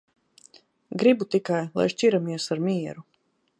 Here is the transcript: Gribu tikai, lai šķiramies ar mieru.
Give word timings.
Gribu 1.03 1.27
tikai, 1.35 1.61
lai 1.81 1.87
šķiramies 1.95 2.51
ar 2.57 2.65
mieru. 2.71 3.09